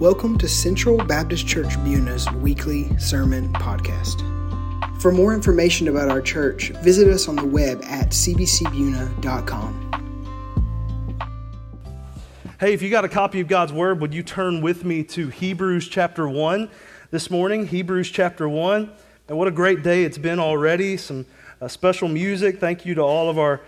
[0.00, 4.22] Welcome to Central Baptist Church Buna's weekly sermon podcast.
[4.98, 9.76] For more information about our church, visit us on the web at cbcbuna.com.
[12.58, 15.28] Hey, if you got a copy of God's Word, would you turn with me to
[15.28, 16.70] Hebrews chapter 1
[17.10, 17.66] this morning?
[17.66, 18.90] Hebrews chapter 1.
[19.28, 20.96] And what a great day it's been already.
[20.96, 21.26] Some
[21.60, 22.58] uh, special music.
[22.58, 23.60] Thank you to all of our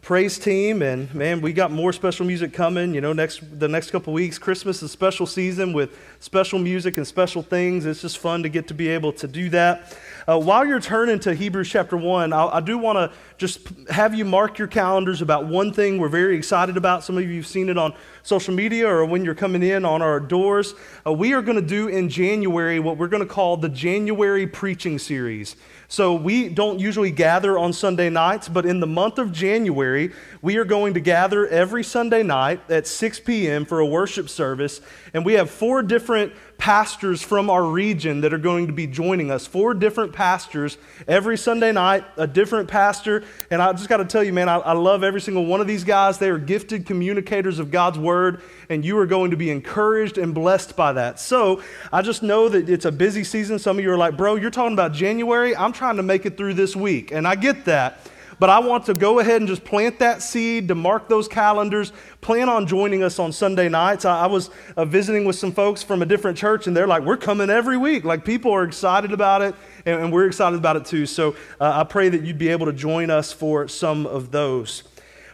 [0.00, 3.90] praise team and man we got more special music coming you know next the next
[3.90, 4.38] couple weeks.
[4.38, 7.84] Christmas is special season with special music and special things.
[7.84, 9.96] It's just fun to get to be able to do that.
[10.26, 14.14] Uh, while you're turning to hebrews chapter 1 I, I do want to just have
[14.14, 17.02] you mark your calendars about one thing we're very excited about.
[17.02, 20.02] Some of you have seen it on social media or when you're coming in on
[20.02, 20.74] our doors
[21.06, 24.46] uh, we are going to do in january what we're going to call the january
[24.46, 25.56] preaching series
[25.92, 30.56] so we don't usually gather on Sunday nights, but in the month of January, we
[30.56, 33.66] are going to gather every Sunday night at 6 p.m.
[33.66, 34.80] for a worship service.
[35.12, 39.32] And we have four different pastors from our region that are going to be joining
[39.32, 39.48] us.
[39.48, 43.24] Four different pastors every Sunday night, a different pastor.
[43.50, 45.66] And I just got to tell you, man, I, I, love every single one of
[45.66, 46.18] these guys.
[46.18, 50.32] They are gifted communicators of God's word, and you are going to be encouraged and
[50.32, 51.18] blessed by that.
[51.18, 51.60] So
[51.92, 53.58] I just know that it's a busy season.
[53.58, 55.56] Some of you are like, bro, you're talking about January.
[55.56, 57.10] I'm trying to make it through this week.
[57.10, 58.08] And I get that.
[58.42, 61.92] But I want to go ahead and just plant that seed to mark those calendars.
[62.20, 64.04] Plan on joining us on Sunday nights.
[64.04, 67.04] I, I was uh, visiting with some folks from a different church, and they're like,
[67.04, 68.02] We're coming every week.
[68.02, 69.54] Like, people are excited about it,
[69.86, 71.06] and, and we're excited about it too.
[71.06, 74.82] So uh, I pray that you'd be able to join us for some of those.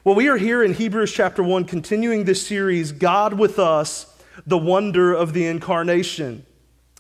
[0.05, 4.15] Well, we are here in Hebrews chapter 1, continuing this series, God with Us,
[4.47, 6.45] the Wonder of the Incarnation.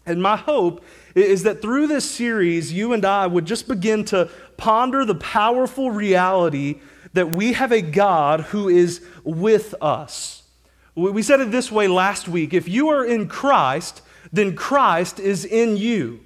[0.07, 0.83] And my hope
[1.19, 5.91] is that through this series, you and I would just begin to ponder the powerful
[5.91, 6.81] reality
[7.13, 10.43] that we have a God who is with us.
[10.95, 14.03] We said it this way last week if you are in Christ,
[14.33, 16.21] then Christ is in you.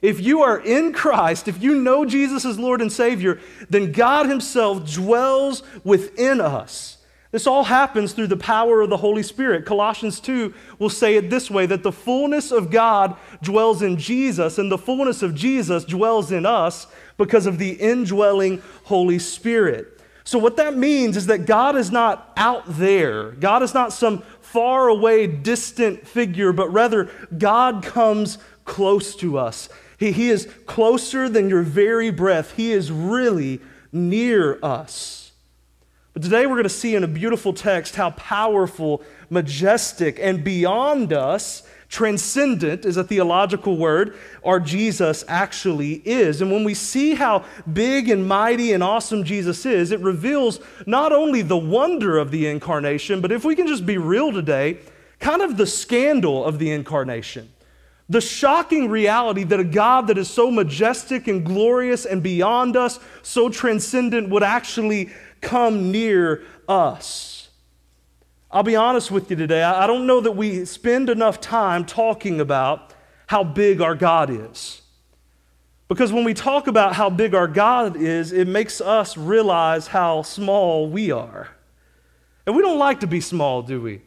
[0.00, 4.26] If you are in Christ, if you know Jesus as Lord and Savior, then God
[4.26, 6.98] Himself dwells within us.
[7.32, 9.64] This all happens through the power of the Holy Spirit.
[9.64, 14.58] Colossians 2 will say it this way that the fullness of God dwells in Jesus,
[14.58, 19.98] and the fullness of Jesus dwells in us because of the indwelling Holy Spirit.
[20.24, 24.22] So, what that means is that God is not out there, God is not some
[24.42, 29.70] far away, distant figure, but rather God comes close to us.
[29.98, 35.21] He, he is closer than your very breath, He is really near us.
[36.12, 41.12] But today we're going to see in a beautiful text how powerful, majestic, and beyond
[41.12, 46.42] us, transcendent is a theological word, our Jesus actually is.
[46.42, 51.12] And when we see how big and mighty and awesome Jesus is, it reveals not
[51.12, 54.78] only the wonder of the incarnation, but if we can just be real today,
[55.18, 57.50] kind of the scandal of the incarnation.
[58.08, 62.98] The shocking reality that a God that is so majestic and glorious and beyond us,
[63.22, 65.10] so transcendent, would actually
[65.42, 67.50] come near us.
[68.50, 69.62] I'll be honest with you today.
[69.62, 72.94] I don't know that we spend enough time talking about
[73.26, 74.82] how big our God is.
[75.88, 80.22] Because when we talk about how big our God is, it makes us realize how
[80.22, 81.48] small we are.
[82.46, 84.02] And we don't like to be small, do we?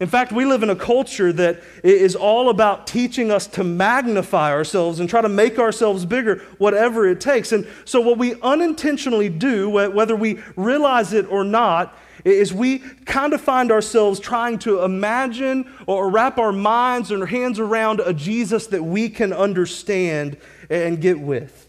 [0.00, 4.52] In fact, we live in a culture that is all about teaching us to magnify
[4.52, 7.50] ourselves and try to make ourselves bigger, whatever it takes.
[7.50, 13.32] And so, what we unintentionally do, whether we realize it or not, is we kind
[13.32, 18.12] of find ourselves trying to imagine or wrap our minds and our hands around a
[18.12, 20.36] Jesus that we can understand
[20.70, 21.68] and get with.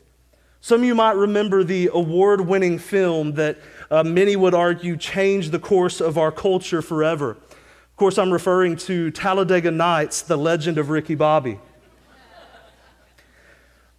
[0.61, 3.57] Some of you might remember the award winning film that
[3.89, 7.37] uh, many would argue changed the course of our culture forever
[7.99, 11.59] course, I'm referring to Talladega Nights, The Legend of Ricky Bobby.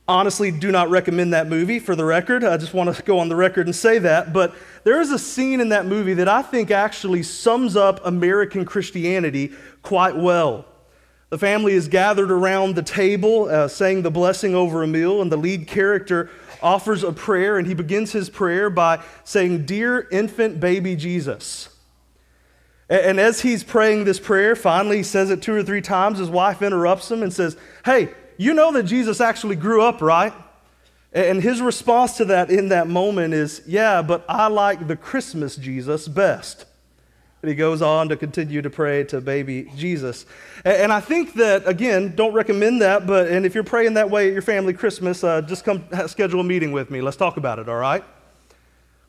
[0.08, 2.42] Honestly, do not recommend that movie for the record.
[2.42, 4.32] I just want to go on the record and say that.
[4.32, 4.54] But
[4.84, 9.52] there is a scene in that movie that I think actually sums up American Christianity
[9.82, 10.64] quite well.
[11.28, 15.30] The family is gathered around the table uh, saying the blessing over a meal, and
[15.30, 16.30] the lead character
[16.62, 21.68] offers a prayer, and he begins his prayer by saying, Dear infant baby Jesus.
[22.90, 26.18] And as he's praying this prayer, finally he says it two or three times.
[26.18, 30.32] His wife interrupts him and says, Hey, you know that Jesus actually grew up, right?
[31.12, 35.54] And his response to that in that moment is, Yeah, but I like the Christmas
[35.54, 36.66] Jesus best.
[37.42, 40.26] And he goes on to continue to pray to baby Jesus.
[40.64, 44.26] And I think that, again, don't recommend that, but and if you're praying that way
[44.26, 47.00] at your family Christmas, uh, just come schedule a meeting with me.
[47.00, 48.04] Let's talk about it, all right?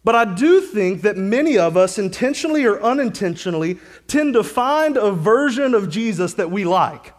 [0.04, 3.78] But I do think that many of us, intentionally or unintentionally,
[4.08, 7.14] tend to find a version of Jesus that we like.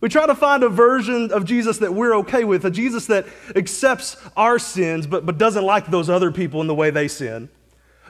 [0.00, 3.26] We try to find a version of Jesus that we're okay with, a Jesus that
[3.54, 7.48] accepts our sins but, but doesn't like those other people in the way they sin.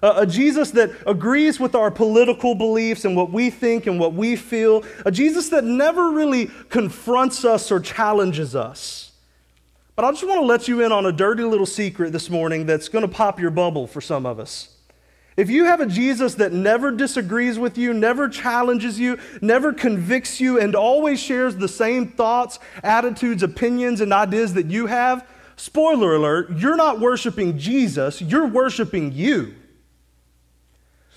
[0.02, 4.14] A, a Jesus that agrees with our political beliefs and what we think and what
[4.14, 4.84] we feel.
[5.04, 9.01] A Jesus that never really confronts us or challenges us.
[9.94, 12.64] But I just want to let you in on a dirty little secret this morning
[12.64, 14.68] that's going to pop your bubble for some of us.
[15.36, 20.40] If you have a Jesus that never disagrees with you, never challenges you, never convicts
[20.40, 26.14] you, and always shares the same thoughts, attitudes, opinions, and ideas that you have, spoiler
[26.16, 29.54] alert, you're not worshiping Jesus, you're worshiping you.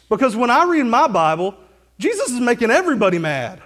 [0.08, 1.56] Because when I read my Bible,
[1.98, 3.62] Jesus is making everybody mad.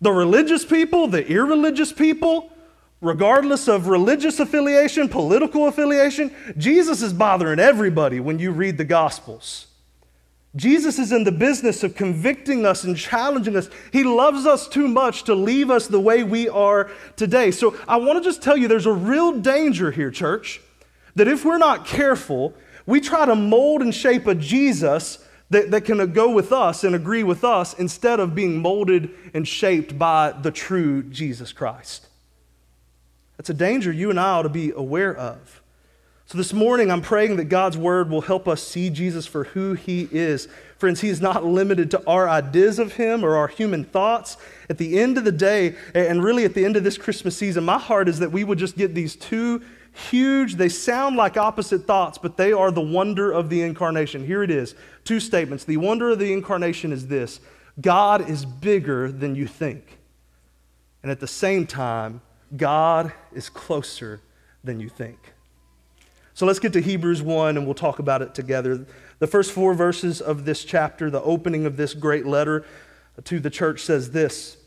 [0.00, 2.52] The religious people, the irreligious people,
[3.00, 9.66] regardless of religious affiliation, political affiliation, Jesus is bothering everybody when you read the Gospels.
[10.54, 13.68] Jesus is in the business of convicting us and challenging us.
[13.92, 17.50] He loves us too much to leave us the way we are today.
[17.50, 20.62] So I want to just tell you there's a real danger here, church,
[21.14, 22.54] that if we're not careful,
[22.86, 25.18] we try to mold and shape a Jesus
[25.50, 29.46] that, that can go with us and agree with us instead of being molded and
[29.46, 32.06] shaped by the true Jesus Christ.
[33.36, 35.62] That's a danger you and I ought to be aware of.
[36.28, 39.74] So this morning, I'm praying that God's word will help us see Jesus for who
[39.74, 40.48] he is.
[40.76, 44.36] Friends, he is not limited to our ideas of him or our human thoughts.
[44.68, 47.62] At the end of the day, and really at the end of this Christmas season,
[47.64, 49.62] my heart is that we would just get these two
[50.10, 54.26] huge, they sound like opposite thoughts, but they are the wonder of the incarnation.
[54.26, 54.74] Here it is
[55.04, 55.64] two statements.
[55.64, 57.40] The wonder of the incarnation is this
[57.80, 59.98] God is bigger than you think.
[61.02, 62.20] And at the same time,
[62.54, 64.20] God is closer
[64.62, 65.32] than you think.
[66.34, 68.86] So let's get to Hebrews 1 and we'll talk about it together.
[69.20, 72.64] The first four verses of this chapter, the opening of this great letter
[73.24, 74.58] to the church, says this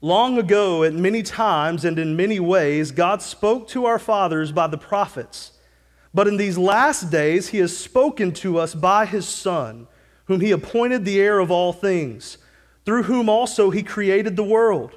[0.00, 4.66] Long ago, at many times and in many ways, God spoke to our fathers by
[4.66, 5.52] the prophets.
[6.12, 9.86] But in these last days, He has spoken to us by His Son,
[10.24, 12.38] whom He appointed the heir of all things,
[12.84, 14.96] through whom also He created the world.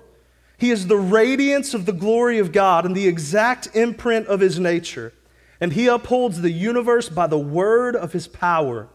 [0.63, 4.62] He is the radiance of the glory of God and the exact imprint of his
[4.62, 5.12] nature.
[5.60, 8.88] And he upholds the universe by the word of his power.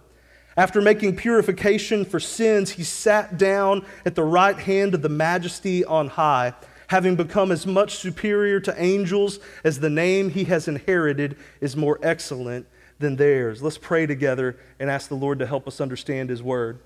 [0.56, 5.84] After making purification for sins, he sat down at the right hand of the majesty
[5.84, 6.54] on high,
[6.86, 11.98] having become as much superior to angels as the name he has inherited is more
[12.02, 12.66] excellent
[12.98, 13.62] than theirs.
[13.62, 16.78] Let's pray together and ask the Lord to help us understand his word.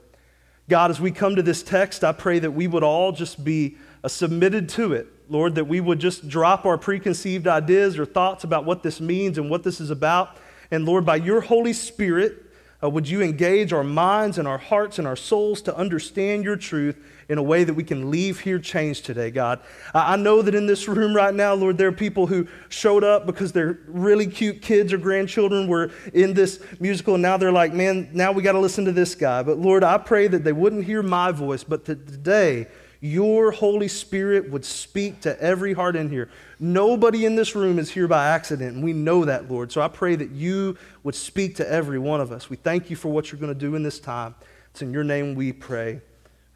[0.69, 3.77] God, as we come to this text, I pray that we would all just be
[4.09, 5.09] submitted to it.
[5.29, 9.39] Lord, that we would just drop our preconceived ideas or thoughts about what this means
[9.39, 10.37] and what this is about.
[10.71, 12.47] And Lord, by your Holy Spirit,
[12.83, 16.57] uh, would you engage our minds and our hearts and our souls to understand your
[16.57, 16.97] truth
[17.29, 19.61] in a way that we can leave here changed today, God?
[19.95, 23.05] I, I know that in this room right now, Lord, there are people who showed
[23.05, 27.53] up because their really cute kids or grandchildren were in this musical, and now they're
[27.53, 29.45] like, man, now we got to listen to this guy.
[29.45, 32.67] But Lord, I pray that they wouldn't hear my voice, but that today,
[33.03, 36.31] your Holy Spirit would speak to every heart in here.
[36.61, 39.73] Nobody in this room is here by accident, and we know that, Lord.
[39.73, 42.49] So I pray that you would speak to every one of us.
[42.49, 44.37] We thank you for what you're going to do in this time.
[44.71, 46.01] It's in your name we pray.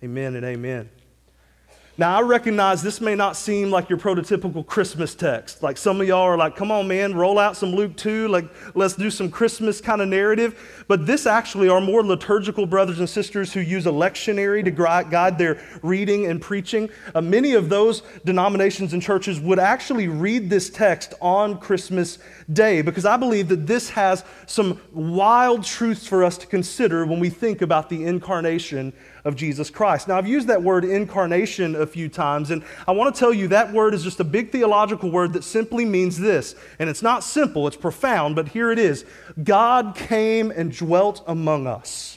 [0.05, 0.89] Amen and amen.
[1.99, 5.63] Now, I recognize this may not seem like your prototypical Christmas text.
[5.63, 8.45] Like some of y'all are like, come on, man, roll out some Luke 2, like
[8.75, 10.85] let's do some Christmas kind of narrative.
[10.89, 15.39] But this actually are more liturgical brothers and sisters who use a lectionary to guide
[15.39, 16.91] their reading and preaching.
[17.15, 22.19] Uh, many of those denominations and churches would actually read this text on Christmas
[22.53, 27.21] Day because I believe that this has some wild truths for us to consider when
[27.21, 28.93] we think about the incarnation
[29.27, 30.07] of Jesus Christ.
[30.07, 33.49] Now, I've used that word incarnation a few times, and I want to tell you
[33.49, 36.55] that word is just a big theological word that simply means this.
[36.79, 39.05] And it's not simple, it's profound, but here it is
[39.43, 42.16] God came and dwelt among us.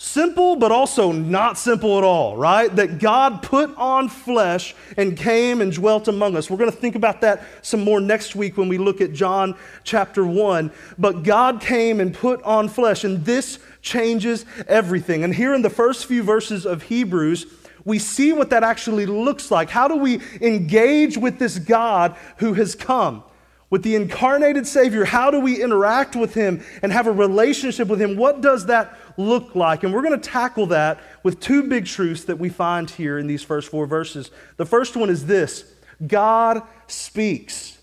[0.00, 2.74] Simple, but also not simple at all, right?
[2.76, 6.48] That God put on flesh and came and dwelt among us.
[6.48, 9.56] We're going to think about that some more next week when we look at John
[9.82, 10.70] chapter 1.
[10.98, 15.24] But God came and put on flesh, and this changes everything.
[15.24, 17.46] And here in the first few verses of Hebrews,
[17.84, 19.68] we see what that actually looks like.
[19.68, 23.24] How do we engage with this God who has come?
[23.70, 28.00] With the incarnated Savior, how do we interact with Him and have a relationship with
[28.00, 28.16] Him?
[28.16, 29.84] What does that look like?
[29.84, 33.26] And we're going to tackle that with two big truths that we find here in
[33.26, 34.30] these first four verses.
[34.56, 35.70] The first one is this
[36.06, 37.78] God speaks.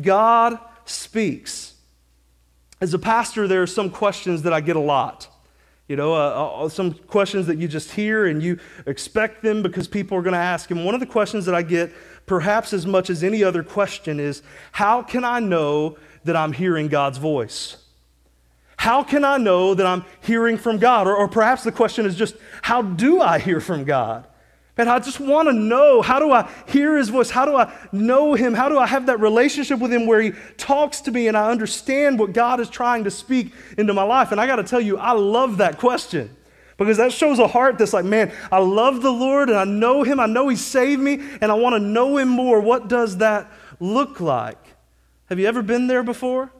[0.00, 1.74] God speaks.
[2.80, 5.28] As a pastor, there are some questions that I get a lot.
[5.88, 9.86] You know, uh, uh, some questions that you just hear and you expect them because
[9.86, 10.70] people are going to ask.
[10.72, 11.92] And one of the questions that I get,
[12.26, 16.88] perhaps as much as any other question, is how can I know that I'm hearing
[16.88, 17.76] God's voice?
[18.76, 21.06] How can I know that I'm hearing from God?
[21.06, 24.26] Or, or perhaps the question is just, how do I hear from God?
[24.78, 27.30] And I just want to know how do I hear his voice?
[27.30, 28.52] How do I know him?
[28.52, 31.50] How do I have that relationship with him where he talks to me and I
[31.50, 34.32] understand what God is trying to speak into my life?
[34.32, 36.36] And I got to tell you, I love that question
[36.76, 40.02] because that shows a heart that's like, man, I love the Lord and I know
[40.02, 40.20] him.
[40.20, 42.60] I know he saved me and I want to know him more.
[42.60, 44.62] What does that look like?
[45.30, 46.52] Have you ever been there before?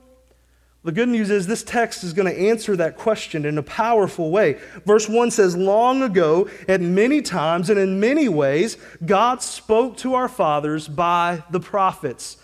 [0.86, 4.30] The good news is this text is going to answer that question in a powerful
[4.30, 4.60] way.
[4.84, 10.14] Verse 1 says, Long ago, at many times and in many ways, God spoke to
[10.14, 12.36] our fathers by the prophets.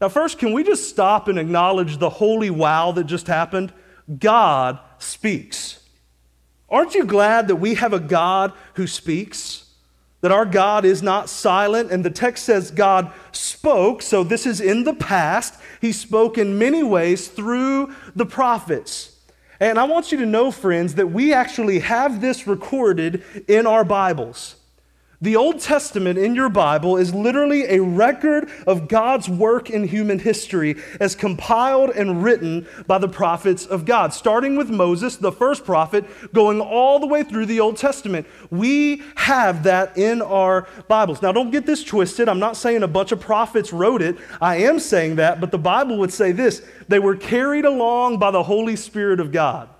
[0.00, 3.72] Now, first, can we just stop and acknowledge the holy wow that just happened?
[4.18, 5.78] God speaks.
[6.68, 9.63] Aren't you glad that we have a God who speaks?
[10.24, 11.92] That our God is not silent.
[11.92, 15.60] And the text says God spoke, so this is in the past.
[15.82, 19.14] He spoke in many ways through the prophets.
[19.60, 23.84] And I want you to know, friends, that we actually have this recorded in our
[23.84, 24.56] Bibles.
[25.24, 30.18] The Old Testament in your Bible is literally a record of God's work in human
[30.18, 35.64] history as compiled and written by the prophets of God, starting with Moses, the first
[35.64, 36.04] prophet,
[36.34, 38.26] going all the way through the Old Testament.
[38.50, 41.22] We have that in our Bibles.
[41.22, 42.28] Now, don't get this twisted.
[42.28, 44.18] I'm not saying a bunch of prophets wrote it.
[44.42, 48.30] I am saying that, but the Bible would say this they were carried along by
[48.30, 49.70] the Holy Spirit of God.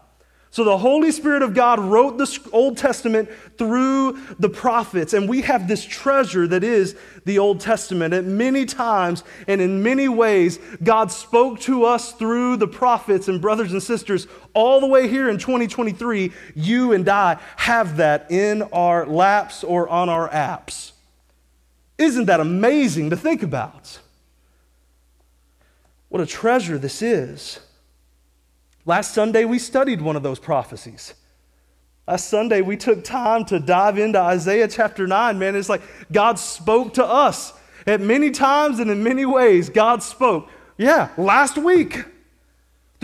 [0.55, 5.41] So the Holy Spirit of God wrote the Old Testament through the prophets, and we
[5.41, 6.95] have this treasure that is
[7.25, 8.15] the Old Testament.
[8.15, 13.41] At many times and in many ways, God spoke to us through the prophets and
[13.41, 16.31] brothers and sisters all the way here in 2023.
[16.55, 20.93] You and I have that in our laps or on our apps.
[21.99, 23.99] Isn't that amazing to think about?
[26.11, 27.59] What a treasure this is.
[28.87, 31.15] Last Sunday, we studied one of those prophecies.
[32.07, 35.39] Last Sunday, we took time to dive into Isaiah chapter 9.
[35.39, 37.55] Man, it's like God spoke to us
[37.87, 39.71] at many times and in many ways.
[39.71, 40.51] God spoke.
[40.77, 42.05] Yeah, last week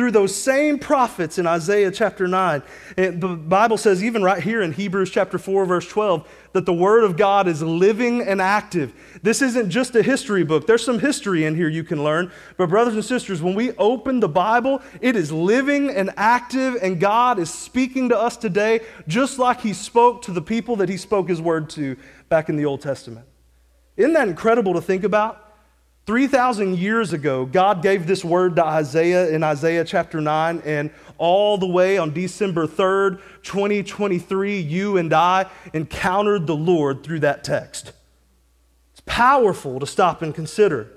[0.01, 2.63] through those same prophets in Isaiah chapter 9.
[2.97, 6.73] And the Bible says, even right here in Hebrews chapter 4, verse 12, that the
[6.73, 8.95] Word of God is living and active.
[9.23, 10.67] This isn't just a history book.
[10.67, 12.33] There's some history in here you can learn.
[12.57, 16.99] But, brothers and sisters, when we open the Bible, it is living and active, and
[16.99, 20.97] God is speaking to us today just like He spoke to the people that He
[20.97, 21.99] spoke His Word to
[22.31, 23.27] back in the Old Testament.
[23.99, 25.50] Isn't that incredible to think about?
[26.07, 31.59] 3,000 years ago, God gave this word to Isaiah in Isaiah chapter 9, and all
[31.59, 37.93] the way on December 3rd, 2023, you and I encountered the Lord through that text.
[38.93, 40.91] It's powerful to stop and consider.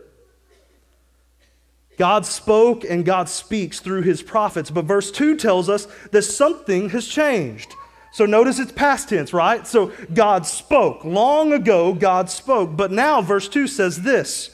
[1.97, 6.89] God spoke and God speaks through his prophets, but verse 2 tells us that something
[6.89, 7.75] has changed.
[8.13, 9.65] So notice it's past tense, right?
[9.65, 11.03] So God spoke.
[11.03, 12.75] Long ago, God spoke.
[12.75, 14.52] But now, verse 2 says this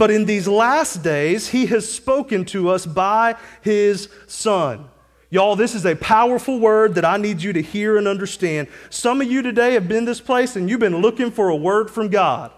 [0.00, 4.88] but in these last days, he has spoken to us by his Son.
[5.28, 8.68] Y'all, this is a powerful word that I need you to hear and understand.
[8.88, 11.90] Some of you today have been this place and you've been looking for a word
[11.90, 12.50] from God.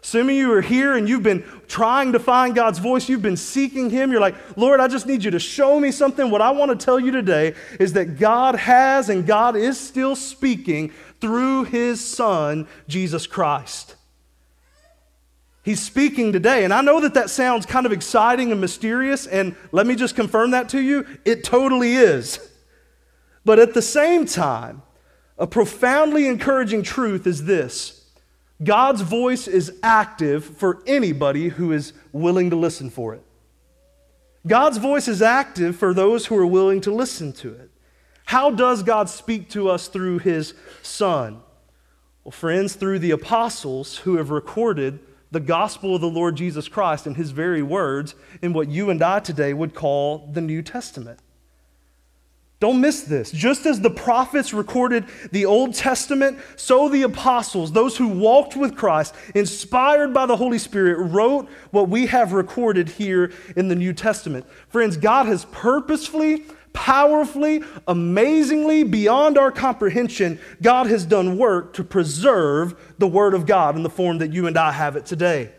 [0.00, 3.10] Some of you are here and you've been trying to find God's voice.
[3.10, 4.10] You've been seeking Him.
[4.10, 6.30] You're like, Lord, I just need you to show me something.
[6.30, 10.16] What I want to tell you today is that God has and God is still
[10.16, 13.96] speaking through His Son, Jesus Christ.
[15.66, 16.62] He's speaking today.
[16.62, 20.14] And I know that that sounds kind of exciting and mysterious, and let me just
[20.14, 22.38] confirm that to you it totally is.
[23.44, 24.82] But at the same time,
[25.36, 28.06] a profoundly encouraging truth is this
[28.62, 33.24] God's voice is active for anybody who is willing to listen for it.
[34.46, 37.72] God's voice is active for those who are willing to listen to it.
[38.26, 41.40] How does God speak to us through his Son?
[42.22, 47.06] Well, friends, through the apostles who have recorded the gospel of the Lord Jesus Christ
[47.06, 51.20] in his very words in what you and I today would call the New Testament.
[52.58, 53.30] Don't miss this.
[53.32, 58.74] Just as the prophets recorded the Old Testament, so the apostles, those who walked with
[58.74, 63.92] Christ, inspired by the Holy Spirit, wrote what we have recorded here in the New
[63.92, 64.46] Testament.
[64.68, 66.44] Friends, God has purposefully
[66.76, 73.74] powerfully, amazingly, beyond our comprehension, God has done work to preserve the Word of God
[73.74, 75.50] in the form that you and I have it today.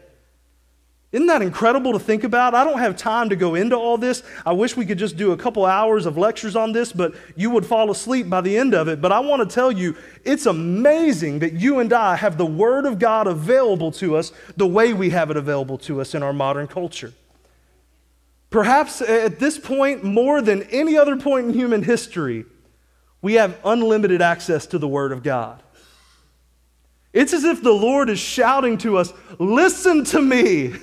[1.11, 2.53] Isn't that incredible to think about?
[2.53, 4.21] I don't have time to go into all this.
[4.45, 7.49] I wish we could just do a couple hours of lectures on this, but you
[7.49, 9.01] would fall asleep by the end of it.
[9.01, 12.85] But I want to tell you, it's amazing that you and I have the Word
[12.85, 16.33] of God available to us the way we have it available to us in our
[16.33, 17.13] modern culture.
[18.49, 22.45] Perhaps at this point, more than any other point in human history,
[23.21, 25.61] we have unlimited access to the Word of God.
[27.13, 30.73] It's as if the Lord is shouting to us, Listen to me.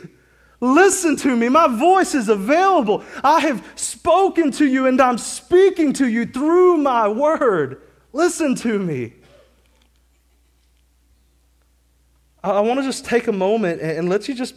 [0.60, 1.48] Listen to me.
[1.48, 3.04] My voice is available.
[3.22, 7.82] I have spoken to you and I'm speaking to you through my word.
[8.12, 9.12] Listen to me.
[12.42, 14.54] I want to just take a moment and let you just,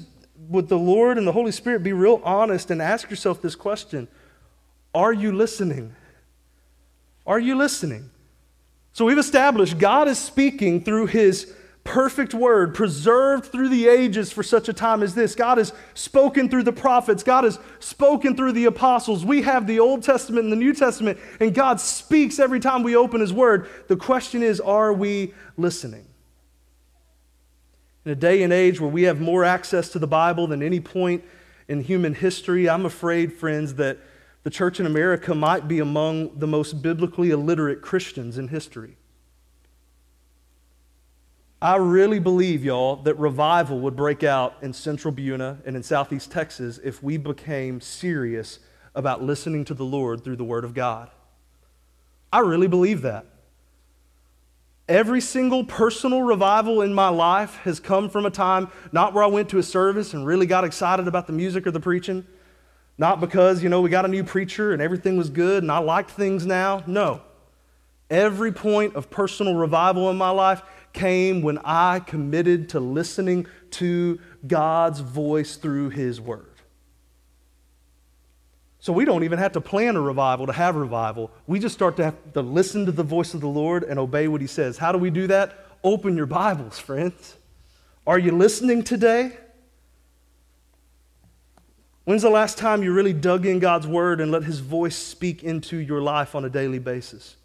[0.50, 4.08] with the Lord and the Holy Spirit, be real honest and ask yourself this question
[4.94, 5.96] Are you listening?
[7.25, 8.10] Are you listening?
[8.94, 14.44] So we've established God is speaking through his perfect word, preserved through the ages for
[14.44, 15.36] such a time as this.
[15.36, 19.24] God has spoken through the prophets, God has spoken through the apostles.
[19.24, 22.96] We have the Old Testament and the New Testament, and God speaks every time we
[22.96, 23.70] open His word.
[23.88, 26.07] The question is, are we listening?
[28.08, 30.80] In a day and age where we have more access to the Bible than any
[30.80, 31.26] point
[31.68, 33.98] in human history, I'm afraid, friends, that
[34.44, 38.96] the church in America might be among the most biblically illiterate Christians in history.
[41.62, 46.32] I really believe, y'all, that revival would break out in central Buna and in southeast
[46.32, 48.60] Texas if we became serious
[48.96, 51.12] about listening to the Lord through the Word of God.
[52.32, 53.26] I really believe that.
[54.89, 59.27] Every single personal revival in my life has come from a time not where I
[59.27, 62.25] went to a service and really got excited about the music or the preaching,
[62.98, 65.79] not because, you know, we got a new preacher and everything was good and I
[65.79, 66.84] liked things now.
[66.88, 67.22] No.
[68.10, 70.62] Every point of personal revival in my life
[70.94, 76.57] came when I committed to listening to God's voice through His Word.
[78.80, 81.32] So we don't even have to plan a revival to have revival.
[81.48, 84.42] We just start to to listen to the voice of the Lord and obey what
[84.42, 84.78] He says.
[84.78, 85.66] How do we do that?
[85.84, 87.38] Open your Bibles, friends.
[88.06, 89.38] Are you listening today?
[92.06, 95.44] When's the last time you really dug in God's Word and let His voice speak
[95.44, 97.36] into your life on a daily basis?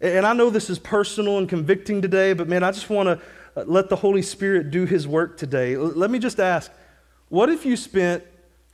[0.00, 3.60] And I know this is personal and convicting today, but man, I just want to
[3.60, 5.76] uh, let the Holy Spirit do His work today.
[5.76, 6.70] Let me just ask
[7.28, 8.22] what if you spent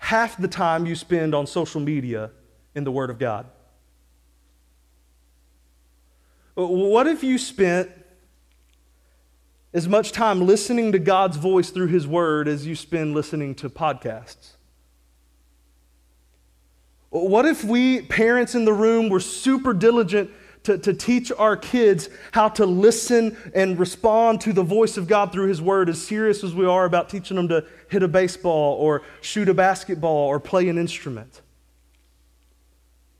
[0.02, 2.28] half the time you spend on social media
[2.74, 3.46] in the Word of God?
[6.54, 7.88] What if you spent
[9.72, 13.70] as much time listening to God's voice through His Word as you spend listening to
[13.70, 14.50] podcasts?
[17.10, 20.30] What if we, parents in the room, were super diligent
[20.64, 25.32] to, to teach our kids how to listen and respond to the voice of God
[25.32, 28.76] through His Word, as serious as we are about teaching them to hit a baseball
[28.76, 31.40] or shoot a basketball or play an instrument.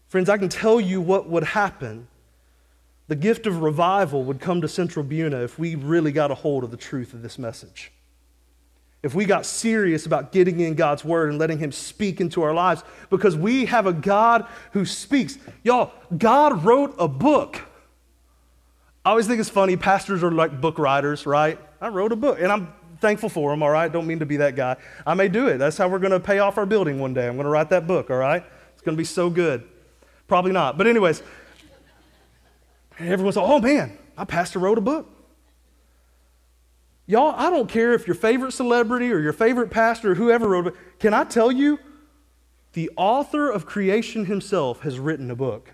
[0.09, 2.07] Friends, I can tell you what would happen.
[3.09, 6.65] The gift of revival would come to Central Buna if we really got a hold
[6.65, 7.93] of the truth of this message
[9.03, 12.55] if we got serious about getting in God's word and letting Him speak into our
[12.55, 15.39] lives, because we have a God who speaks.
[15.65, 17.61] Y'all, God wrote a book.
[19.05, 21.59] I always think it's funny, pastors are like book writers, right?
[21.81, 23.91] I wrote a book, and I'm thankful for them, all right?
[23.91, 24.77] Don't mean to be that guy.
[25.05, 25.59] I may do it.
[25.59, 27.27] That's how we're going to pay off our building one day.
[27.27, 28.45] I'm going to write that book, all right?
[28.73, 29.69] It's going to be so good.
[30.29, 30.79] Probably not.
[30.79, 31.25] But, anyways,
[33.01, 35.12] everyone's like, oh man, my pastor wrote a book.
[37.07, 40.69] Y'all, I don't care if your favorite celebrity or your favorite pastor or whoever wrote
[40.69, 40.75] it.
[40.99, 41.79] Can I tell you?
[42.75, 45.73] The author of creation himself has written a book.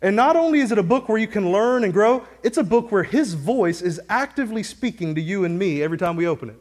[0.00, 2.64] And not only is it a book where you can learn and grow, it's a
[2.64, 6.50] book where his voice is actively speaking to you and me every time we open
[6.50, 6.60] it.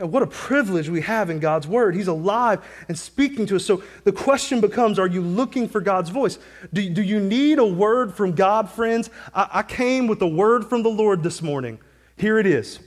[0.00, 1.94] And what a privilege we have in God's Word.
[1.94, 3.64] He's alive and speaking to us.
[3.64, 6.36] So the question becomes are you looking for God's voice?
[6.72, 9.08] Do, do you need a word from God, friends?
[9.32, 11.78] I, I came with a word from the Lord this morning.
[12.16, 12.78] Here it is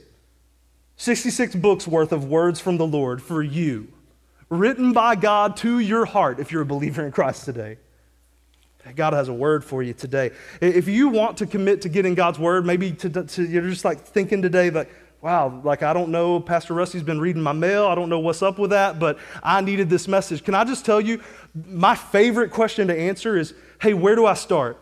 [0.96, 3.88] 66 books worth of words from the Lord for you,
[4.48, 7.78] written by God to your heart if you're a believer in Christ today.
[8.96, 10.30] God has a word for you today.
[10.60, 14.00] If you want to commit to getting God's word, maybe to, to, you're just like
[14.00, 17.86] thinking today, like, wow, like I don't know, Pastor Rusty's been reading my mail.
[17.86, 20.42] I don't know what's up with that, but I needed this message.
[20.42, 21.20] Can I just tell you,
[21.66, 24.80] my favorite question to answer is hey, where do I start?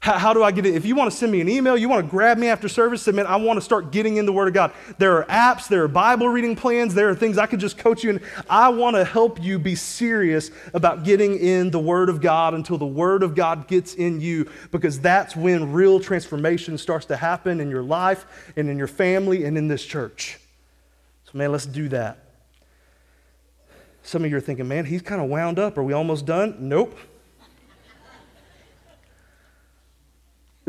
[0.00, 0.74] How, how, do I get it?
[0.74, 3.02] If you want to send me an email, you want to grab me after service,
[3.02, 4.72] say, man, I want to start getting in the Word of God.
[4.96, 8.02] There are apps, there are Bible reading plans, there are things I could just coach
[8.02, 8.22] you in.
[8.48, 12.78] I want to help you be serious about getting in the Word of God until
[12.78, 17.60] the Word of God gets in you, because that's when real transformation starts to happen
[17.60, 18.24] in your life
[18.56, 20.38] and in your family and in this church.
[21.24, 22.24] So, man, let's do that.
[24.02, 25.76] Some of you are thinking, man, he's kind of wound up.
[25.76, 26.56] Are we almost done?
[26.58, 26.96] Nope.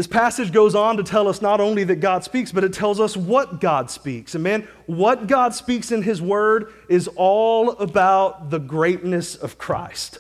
[0.02, 3.00] This passage goes on to tell us not only that God speaks, but it tells
[3.00, 4.34] us what God speaks.
[4.34, 10.18] And man, what God speaks in His Word is all about the greatness of Christ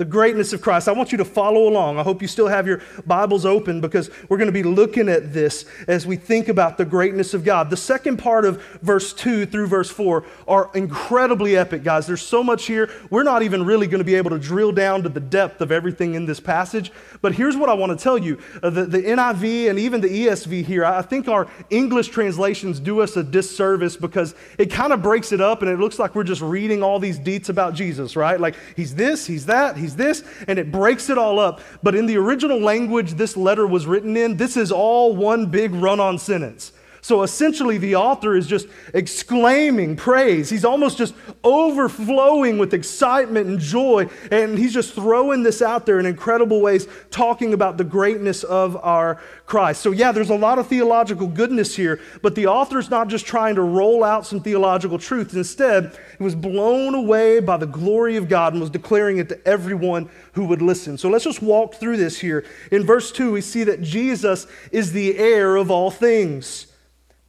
[0.00, 0.88] the greatness of Christ.
[0.88, 1.98] I want you to follow along.
[1.98, 5.34] I hope you still have your Bibles open because we're going to be looking at
[5.34, 7.68] this as we think about the greatness of God.
[7.68, 12.06] The second part of verse 2 through verse 4 are incredibly epic, guys.
[12.06, 12.88] There's so much here.
[13.10, 15.70] We're not even really going to be able to drill down to the depth of
[15.70, 16.92] everything in this passage.
[17.20, 20.08] But here's what I want to tell you uh, the, the NIV and even the
[20.08, 25.02] ESV here, I think our English translations do us a disservice because it kind of
[25.02, 28.16] breaks it up and it looks like we're just reading all these deets about Jesus,
[28.16, 28.40] right?
[28.40, 31.60] Like he's this, he's that, he's this, and it breaks it all up.
[31.82, 35.72] But in the original language this letter was written in, this is all one big
[35.74, 36.72] run on sentence.
[37.02, 40.50] So essentially, the author is just exclaiming praise.
[40.50, 44.08] He's almost just overflowing with excitement and joy.
[44.30, 48.76] And he's just throwing this out there in incredible ways, talking about the greatness of
[48.76, 49.80] our Christ.
[49.80, 53.56] So, yeah, there's a lot of theological goodness here, but the author's not just trying
[53.56, 55.34] to roll out some theological truth.
[55.34, 59.48] Instead, he was blown away by the glory of God and was declaring it to
[59.48, 60.96] everyone who would listen.
[60.98, 62.44] So, let's just walk through this here.
[62.70, 66.66] In verse 2, we see that Jesus is the heir of all things.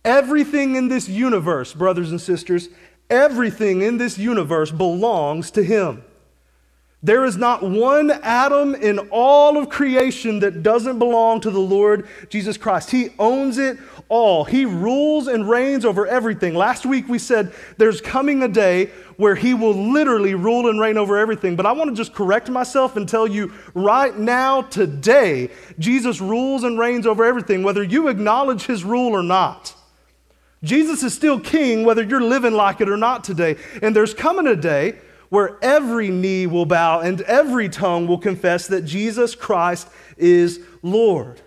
[0.04, 2.70] Everything in this universe, brothers and sisters,
[3.10, 6.04] everything in this universe belongs to Him.
[7.04, 12.08] There is not one atom in all of creation that doesn't belong to the Lord
[12.30, 12.92] Jesus Christ.
[12.92, 14.46] He owns it all.
[14.46, 16.54] He rules and reigns over everything.
[16.54, 20.96] Last week we said there's coming a day where He will literally rule and reign
[20.96, 21.56] over everything.
[21.56, 26.64] But I want to just correct myself and tell you right now, today, Jesus rules
[26.64, 29.74] and reigns over everything, whether you acknowledge His rule or not.
[30.64, 33.58] Jesus is still king whether you're living like it or not today.
[33.82, 38.68] And there's coming a day where every knee will bow and every tongue will confess
[38.68, 41.42] that Jesus Christ is Lord.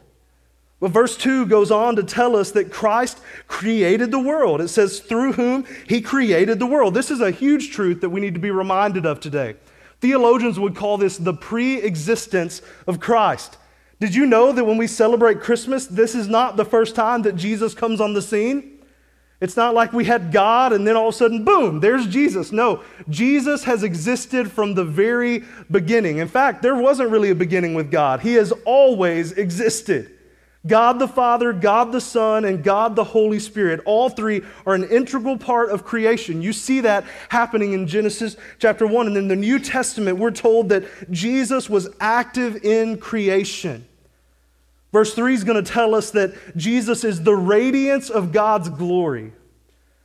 [0.81, 4.61] But verse 2 goes on to tell us that Christ created the world.
[4.61, 6.95] It says, through whom he created the world.
[6.95, 9.57] This is a huge truth that we need to be reminded of today.
[10.01, 13.57] Theologians would call this the pre existence of Christ.
[14.01, 17.37] Did you know that when we celebrate Christmas, this is not the first time that
[17.37, 18.74] Jesus comes on the scene?
[19.45, 22.51] It's not like we had God and then all of a sudden, boom, there's Jesus.
[22.51, 26.17] No, Jesus has existed from the very beginning.
[26.17, 30.11] In fact, there wasn't really a beginning with God, He has always existed.
[30.67, 34.85] God the Father, God the Son, and God the Holy Spirit, all three are an
[34.85, 36.41] integral part of creation.
[36.41, 39.09] You see that happening in Genesis chapter 1.
[39.09, 43.87] And in the New Testament, we're told that Jesus was active in creation.
[44.95, 49.33] Verse 3 is going to tell us that Jesus is the radiance of God's glory.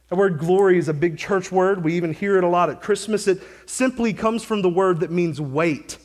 [0.08, 1.84] The word glory is a big church word.
[1.84, 3.28] We even hear it a lot at Christmas.
[3.28, 5.99] It simply comes from the word that means weight,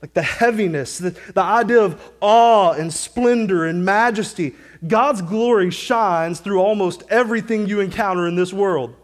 [0.00, 4.54] like the heaviness, the, the idea of awe and splendor and majesty.
[4.88, 8.96] God's glory shines through almost everything you encounter in this world.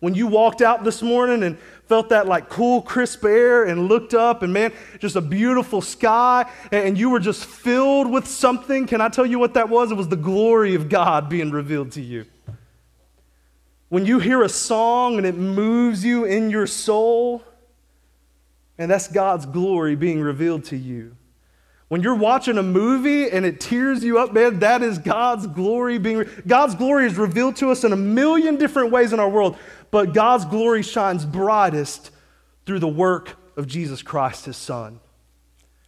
[0.00, 4.12] When you walked out this morning and felt that like cool, crisp air and looked
[4.12, 9.00] up and man, just a beautiful sky, and you were just filled with something, can
[9.00, 9.90] I tell you what that was?
[9.90, 12.26] It was the glory of God being revealed to you.
[13.88, 17.42] When you hear a song and it moves you in your soul,
[18.76, 21.16] and that's God's glory being revealed to you.
[21.88, 25.96] When you're watching a movie and it tears you up, man, that is God's glory
[25.96, 26.26] being.
[26.46, 29.56] God's glory is revealed to us in a million different ways in our world,
[29.90, 32.10] but God's glory shines brightest
[32.66, 35.00] through the work of Jesus Christ, his Son.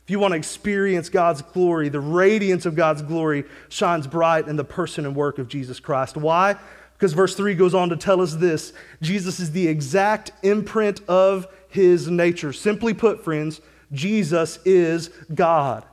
[0.04, 4.56] If you want to experience God's glory, the radiance of God's glory shines bright in
[4.56, 6.16] the person and work of Jesus Christ.
[6.16, 6.56] Why?
[6.94, 11.46] Because verse 3 goes on to tell us this Jesus is the exact imprint of
[11.68, 12.52] his nature.
[12.52, 13.60] Simply put, friends,
[13.92, 15.84] Jesus is God.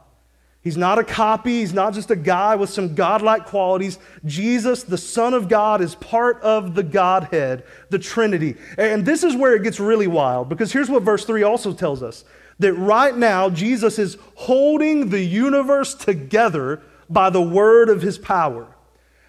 [0.68, 1.60] He's not a copy.
[1.62, 4.00] He's not just a guy with some godlike qualities.
[4.26, 8.58] Jesus, the Son of God, is part of the Godhead, the Trinity.
[8.78, 12.04] And this is where it gets really wild because here's what verse 3 also tells
[12.04, 12.26] us
[12.60, 18.68] that right now, Jesus is holding the universe together by the word of his power.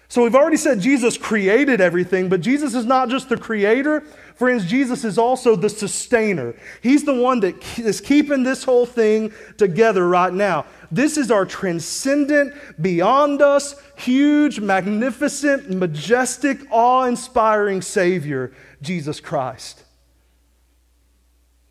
[0.09, 4.03] So we've already said Jesus created everything, but Jesus is not just the creator,
[4.39, 6.55] Friends, Jesus is also the sustainer.
[6.81, 10.65] He's the one that is keeping this whole thing together right now.
[10.89, 19.83] This is our transcendent, beyond us, huge, magnificent, majestic, awe inspiring Savior, Jesus Christ.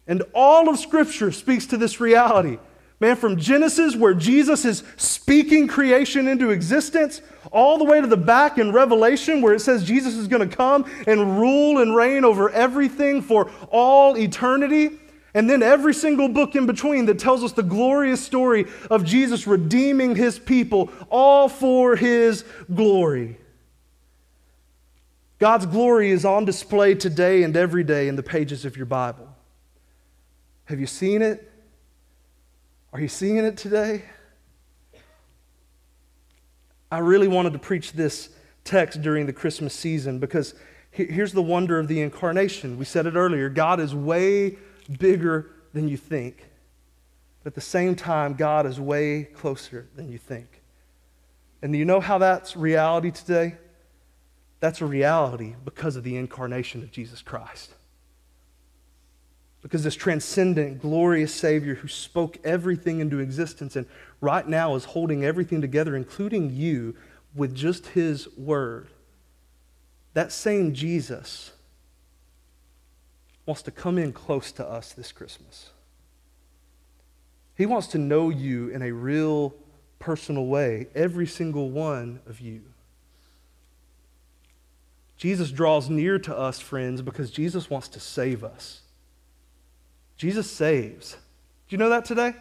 [0.06, 2.58] And all of Scripture speaks to this reality.
[3.00, 8.16] Man, from Genesis, where Jesus is speaking creation into existence, all the way to the
[8.16, 12.24] back in Revelation, where it says Jesus is going to come and rule and reign
[12.24, 14.98] over everything for all eternity.
[15.32, 19.46] And then every single book in between that tells us the glorious story of Jesus
[19.46, 23.38] redeeming his people, all for his glory.
[25.38, 29.28] God's glory is on display today and every day in the pages of your Bible.
[30.64, 31.48] Have you seen it?
[32.92, 34.02] Are you seeing it today?
[36.90, 38.30] I really wanted to preach this
[38.64, 40.54] text during the Christmas season because
[40.90, 42.78] here's the wonder of the incarnation.
[42.78, 44.56] We said it earlier God is way
[44.98, 46.48] bigger than you think.
[47.42, 50.62] But at the same time, God is way closer than you think.
[51.60, 53.56] And do you know how that's reality today?
[54.60, 57.74] That's a reality because of the incarnation of Jesus Christ.
[59.68, 63.84] Because this transcendent, glorious Savior who spoke everything into existence and
[64.22, 66.96] right now is holding everything together, including you,
[67.34, 68.88] with just His Word.
[70.14, 71.52] That same Jesus
[73.44, 75.68] wants to come in close to us this Christmas.
[77.54, 79.54] He wants to know you in a real,
[79.98, 82.62] personal way, every single one of you.
[85.18, 88.80] Jesus draws near to us, friends, because Jesus wants to save us.
[90.18, 91.12] Jesus saves.
[91.12, 92.34] Do you know that today?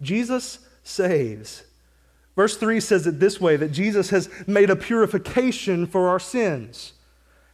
[0.00, 1.64] Jesus saves.
[2.36, 6.92] Verse 3 says it this way that Jesus has made a purification for our sins.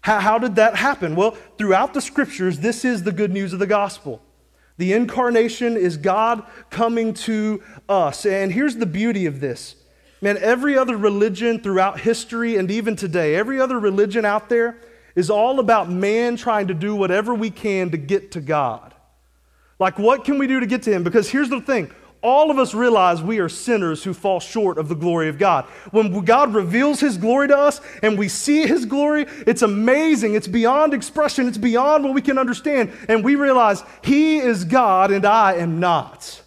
[0.03, 1.17] How, how did that happen?
[1.17, 4.23] Well, throughout the scriptures, this is the good news of the gospel.
[4.77, 8.27] The incarnation is God coming to us.
[8.27, 9.77] And here's the beauty of this
[10.21, 14.79] Man, every other religion throughout history and even today, every other religion out there
[15.15, 18.95] is all about man trying to do whatever we can to get to God.
[19.79, 21.03] Like, what can we do to get to Him?
[21.03, 21.91] Because here's the thing
[22.23, 25.65] all of us realize we are sinners who fall short of the glory of God.
[25.93, 30.35] When God reveals His glory to us and we see His glory, it's amazing.
[30.35, 32.93] It's beyond expression, it's beyond what we can understand.
[33.09, 36.43] And we realize He is God and I am not.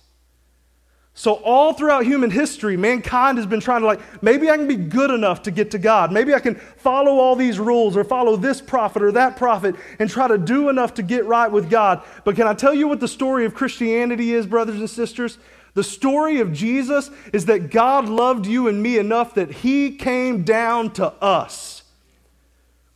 [1.19, 4.77] So, all throughout human history, mankind has been trying to, like, maybe I can be
[4.77, 6.13] good enough to get to God.
[6.13, 10.10] Maybe I can follow all these rules or follow this prophet or that prophet and
[10.10, 12.03] try to do enough to get right with God.
[12.23, 15.39] But can I tell you what the story of Christianity is, brothers and sisters?
[15.73, 20.43] The story of Jesus is that God loved you and me enough that He came
[20.43, 21.78] down to us.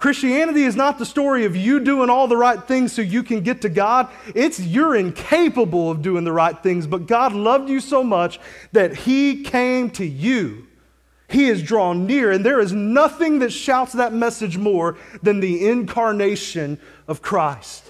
[0.03, 3.39] Christianity is not the story of you doing all the right things so you can
[3.39, 4.09] get to God.
[4.35, 8.37] It's you're incapable of doing the right things, but God loved you so much
[8.73, 10.67] that He came to you.
[11.29, 15.69] He is drawn near, and there is nothing that shouts that message more than the
[15.69, 17.89] incarnation of Christ.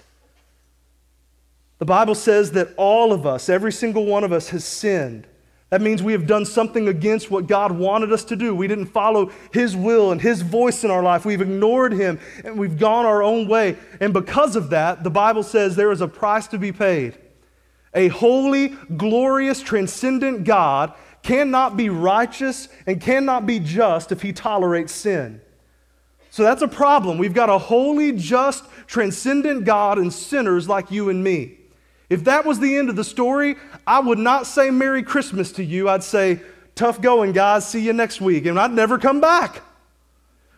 [1.80, 5.26] The Bible says that all of us, every single one of us, has sinned.
[5.74, 8.54] That means we have done something against what God wanted us to do.
[8.54, 11.26] We didn't follow His will and His voice in our life.
[11.26, 13.76] We've ignored Him and we've gone our own way.
[14.00, 17.18] And because of that, the Bible says there is a price to be paid.
[17.96, 24.94] A holy, glorious, transcendent God cannot be righteous and cannot be just if He tolerates
[24.94, 25.42] sin.
[26.30, 27.18] So that's a problem.
[27.18, 31.58] We've got a holy, just, transcendent God and sinners like you and me.
[32.14, 33.56] If that was the end of the story,
[33.88, 35.90] I would not say Merry Christmas to you.
[35.90, 36.42] I'd say,
[36.76, 37.68] tough going, guys.
[37.68, 38.46] See you next week.
[38.46, 39.64] And I'd never come back.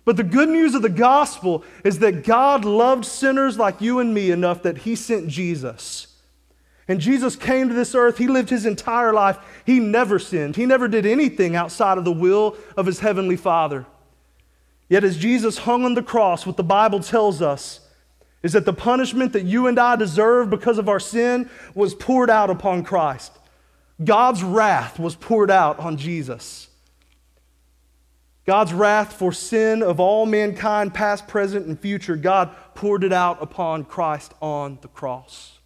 [0.03, 4.13] But the good news of the gospel is that God loved sinners like you and
[4.13, 6.07] me enough that he sent Jesus.
[6.89, 8.17] And Jesus came to this earth.
[8.17, 9.37] He lived his entire life.
[9.65, 10.57] He never sinned.
[10.57, 13.85] He never did anything outside of the will of his heavenly Father.
[14.89, 17.79] Yet, as Jesus hung on the cross, what the Bible tells us
[18.45, 22.29] is that the punishment that you and I deserve because of our sin was poured
[22.29, 23.31] out upon Christ.
[24.03, 26.67] God's wrath was poured out on Jesus.
[28.45, 33.41] God's wrath for sin of all mankind, past, present, and future, God poured it out
[33.41, 35.57] upon Christ on the cross.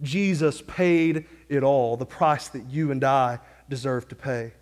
[0.00, 4.54] Jesus paid it all, the price that you and I deserve to pay.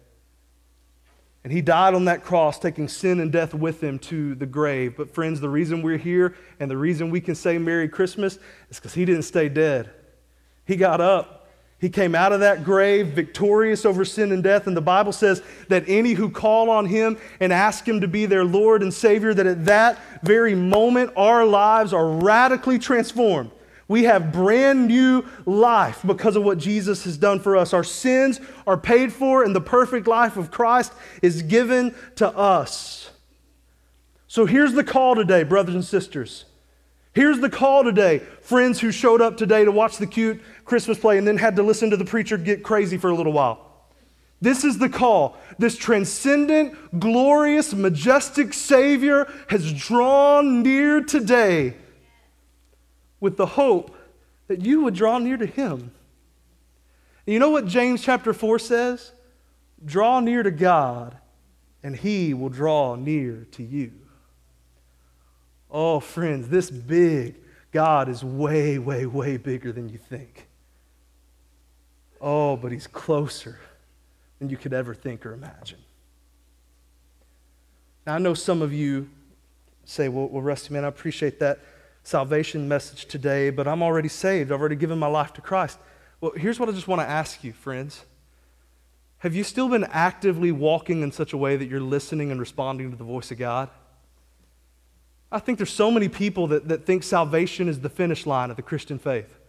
[1.43, 4.95] And he died on that cross, taking sin and death with him to the grave.
[4.97, 8.77] But, friends, the reason we're here and the reason we can say Merry Christmas is
[8.77, 9.91] because he didn't stay dead.
[10.67, 11.49] He got up.
[11.79, 14.67] He came out of that grave victorious over sin and death.
[14.67, 18.27] And the Bible says that any who call on him and ask him to be
[18.27, 23.51] their Lord and Savior, that at that very moment, our lives are radically transformed.
[23.91, 27.75] We have brand new life because of what Jesus has done for us.
[27.75, 33.11] Our sins are paid for, and the perfect life of Christ is given to us.
[34.29, 36.45] So here's the call today, brothers and sisters.
[37.15, 38.21] Here's the call today.
[38.43, 41.65] Friends who showed up today to watch the cute Christmas play and then had to
[41.65, 43.89] listen to the preacher get crazy for a little while.
[44.41, 45.37] This is the call.
[45.59, 51.75] This transcendent, glorious, majestic Savior has drawn near today
[53.21, 53.95] with the hope
[54.49, 55.93] that you would draw near to Him.
[57.27, 59.13] And you know what James chapter 4 says?
[59.85, 61.17] Draw near to God,
[61.83, 63.93] and He will draw near to you.
[65.71, 67.37] Oh, friends, this big
[67.71, 70.49] God is way, way, way bigger than you think.
[72.21, 73.61] Oh, but He's closer
[74.39, 75.79] than you could ever think or imagine.
[78.07, 79.09] Now, I know some of you
[79.85, 81.61] say, well, well Rusty, man, I appreciate that
[82.03, 84.53] salvation message today, but I'm already saved.
[84.53, 85.79] I've already given my life to Christ.
[86.21, 88.05] Well, here's what I just want to ask you, friends.
[89.19, 92.91] Have you still been actively walking in such a way that you're listening and responding
[92.91, 93.69] to the voice of God?
[95.33, 98.57] I think there's so many people that, that think salvation is the finish line of
[98.57, 99.40] the Christian faith.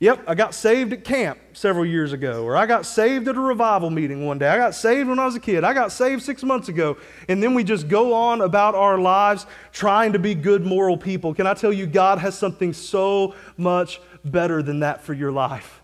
[0.00, 3.40] Yep, I got saved at camp several years ago, or I got saved at a
[3.40, 4.48] revival meeting one day.
[4.48, 5.64] I got saved when I was a kid.
[5.64, 6.96] I got saved six months ago.
[7.28, 11.34] And then we just go on about our lives trying to be good, moral people.
[11.34, 15.77] Can I tell you, God has something so much better than that for your life?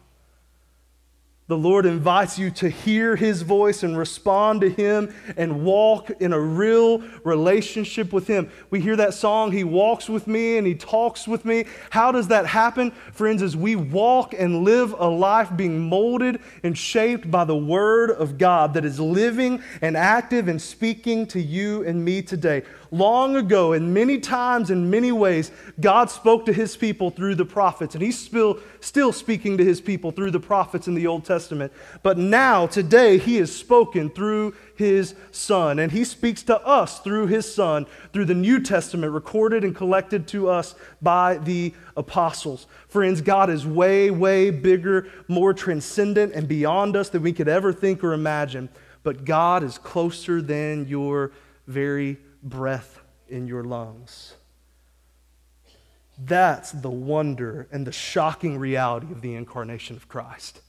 [1.46, 6.33] The Lord invites you to hear His voice and respond to Him and walk in
[6.33, 8.50] a real relationship with Him.
[8.70, 11.66] We hear that song, He walks with me and He talks with me.
[11.90, 12.92] How does that happen?
[13.12, 18.12] Friends, as we walk and live a life being molded and shaped by the Word
[18.12, 22.62] of God that is living and active and speaking to you and me today.
[22.94, 27.44] Long ago, in many times in many ways, God spoke to His people through the
[27.44, 31.24] prophets, and He's still, still speaking to His people through the prophets in the Old
[31.24, 31.72] Testament.
[32.04, 37.26] But now, today, he has spoken through his Son, and he speaks to us through
[37.26, 42.68] his Son, through the New Testament recorded and collected to us by the apostles.
[42.87, 47.72] Friends, God is way, way bigger, more transcendent, and beyond us than we could ever
[47.72, 48.68] think or imagine.
[49.02, 51.33] But God is closer than your
[51.66, 54.35] very breath in your lungs.
[56.16, 60.61] That's the wonder and the shocking reality of the incarnation of Christ.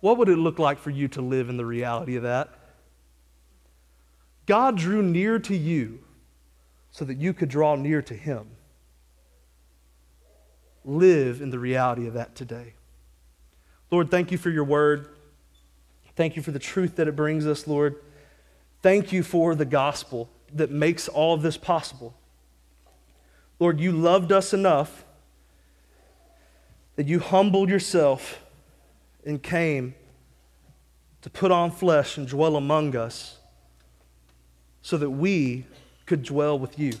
[0.00, 2.50] What would it look like for you to live in the reality of that?
[4.46, 6.00] God drew near to you
[6.92, 8.46] so that you could draw near to Him.
[10.84, 12.74] Live in the reality of that today.
[13.90, 15.08] Lord, thank you for your word.
[16.14, 17.96] Thank you for the truth that it brings us, Lord.
[18.82, 22.14] Thank you for the gospel that makes all of this possible.
[23.58, 25.04] Lord, you loved us enough
[26.96, 28.40] that you humbled yourself
[29.24, 29.94] and came
[31.22, 33.38] to put on flesh and dwell among us
[34.82, 35.66] so that we
[36.06, 36.92] could dwell with you.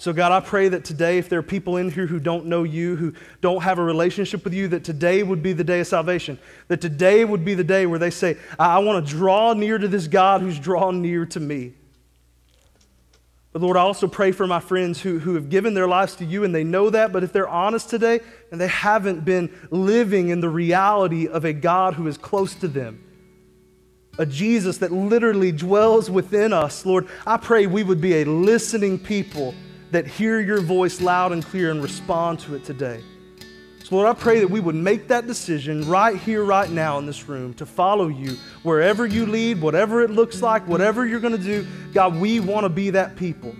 [0.00, 2.62] So, God, I pray that today, if there are people in here who don't know
[2.62, 5.88] you, who don't have a relationship with you, that today would be the day of
[5.88, 6.38] salvation.
[6.68, 9.76] That today would be the day where they say, I, I want to draw near
[9.76, 11.74] to this God who's drawn near to me.
[13.52, 16.24] But Lord, I also pray for my friends who, who have given their lives to
[16.24, 18.20] you and they know that, but if they're honest today
[18.52, 22.68] and they haven't been living in the reality of a God who is close to
[22.68, 23.02] them,
[24.18, 28.98] a Jesus that literally dwells within us, Lord, I pray we would be a listening
[28.98, 29.54] people
[29.92, 33.02] that hear your voice loud and clear and respond to it today.
[33.88, 37.06] So, Lord, I pray that we would make that decision right here, right now in
[37.06, 41.34] this room to follow you wherever you lead, whatever it looks like, whatever you're going
[41.34, 41.66] to do.
[41.94, 43.56] God, we want to be that people.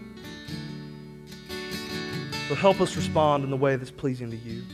[2.47, 4.65] So, help us respond in the way that's pleasing to you.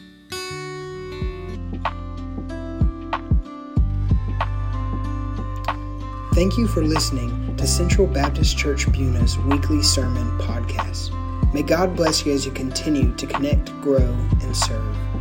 [6.35, 11.12] Thank you for listening to Central Baptist Church Buna's weekly sermon podcast.
[11.55, 15.13] May God bless you as you continue to connect, grow, and serve.